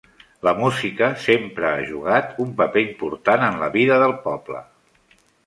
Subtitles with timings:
[0.45, 4.65] La música sempre ha jugat un paper important en la vida del poble.